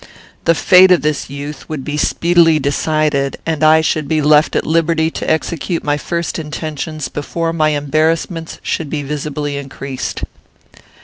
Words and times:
The 0.45 0.55
fate 0.55 0.91
of 0.91 1.03
this 1.03 1.29
youth 1.29 1.69
would 1.69 1.83
be 1.83 1.95
speedily 1.95 2.57
decided, 2.57 3.37
and 3.45 3.63
I 3.63 3.81
should 3.81 4.07
be 4.07 4.19
left 4.19 4.55
at 4.55 4.65
liberty 4.65 5.11
to 5.11 5.29
execute 5.29 5.83
my 5.83 5.95
first 5.95 6.39
intentions 6.39 7.07
before 7.07 7.53
my 7.53 7.69
embarrassments 7.69 8.57
should 8.63 8.89
be 8.89 9.03
visibly 9.03 9.57
increased. 9.57 10.23